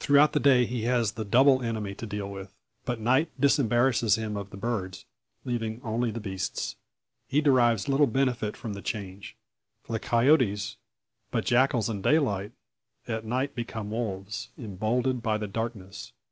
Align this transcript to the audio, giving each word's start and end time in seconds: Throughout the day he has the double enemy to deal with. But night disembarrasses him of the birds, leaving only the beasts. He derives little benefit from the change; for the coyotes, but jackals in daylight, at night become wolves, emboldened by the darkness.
Throughout 0.00 0.32
the 0.32 0.40
day 0.40 0.66
he 0.66 0.82
has 0.90 1.12
the 1.12 1.24
double 1.24 1.62
enemy 1.62 1.94
to 1.94 2.04
deal 2.04 2.28
with. 2.28 2.52
But 2.84 2.98
night 2.98 3.30
disembarrasses 3.40 4.16
him 4.16 4.36
of 4.36 4.50
the 4.50 4.56
birds, 4.56 5.04
leaving 5.44 5.80
only 5.84 6.10
the 6.10 6.18
beasts. 6.18 6.74
He 7.28 7.40
derives 7.40 7.86
little 7.88 8.08
benefit 8.08 8.56
from 8.56 8.72
the 8.72 8.82
change; 8.82 9.36
for 9.84 9.92
the 9.92 10.00
coyotes, 10.00 10.76
but 11.30 11.44
jackals 11.44 11.88
in 11.88 12.02
daylight, 12.02 12.50
at 13.06 13.24
night 13.24 13.54
become 13.54 13.92
wolves, 13.92 14.48
emboldened 14.58 15.22
by 15.22 15.38
the 15.38 15.46
darkness. 15.46 16.12